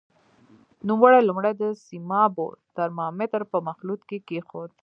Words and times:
نوموړی 0.89 1.19
لومړی 1.23 1.53
د 1.61 1.63
سیمابو 1.85 2.47
ترمامتر 2.77 3.41
په 3.51 3.57
مخلوط 3.67 4.01
کې 4.09 4.17
کېښود. 4.27 4.71